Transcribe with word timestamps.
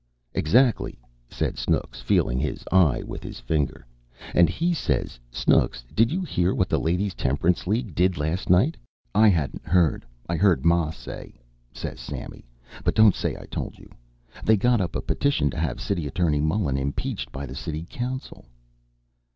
"Exactly!" 0.33 0.99
said 1.29 1.59
Snooks, 1.59 2.01
feeling 2.01 2.39
his 2.39 2.65
eye 2.71 3.03
with 3.05 3.21
his 3.21 3.39
finger. 3.39 3.85
"And 4.33 4.49
he 4.49 4.73
says, 4.73 5.19
'Snooks, 5.29 5.83
did 5.93 6.11
you 6.11 6.23
hear 6.23 6.55
what 6.55 6.69
the 6.69 6.79
Ladies' 6.79 7.13
Temperance 7.13 7.67
League 7.67 7.93
did 7.93 8.17
last 8.17 8.49
night?' 8.49 8.77
I 9.13 9.27
hadn't 9.27 9.67
heard. 9.67 10.03
'I 10.27 10.35
heard 10.37 10.65
ma 10.65 10.89
say,' 10.89 11.35
says 11.71 11.99
Sammy, 11.99 12.47
'but 12.83 12.95
don't 12.95 13.13
say 13.13 13.35
I 13.37 13.45
told 13.45 13.77
you. 13.77 13.91
They 14.43 14.57
got 14.57 14.81
up 14.81 14.95
a 14.95 15.01
petition 15.01 15.51
to 15.51 15.59
have 15.59 15.79
City 15.79 16.07
Attorney 16.07 16.41
Mullen 16.41 16.77
impeached 16.79 17.31
by 17.31 17.45
the 17.45 17.53
City 17.53 17.85
Council.' 17.87 18.45